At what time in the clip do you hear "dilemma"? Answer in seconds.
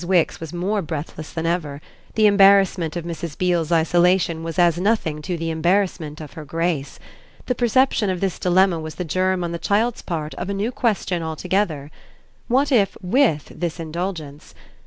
8.39-8.79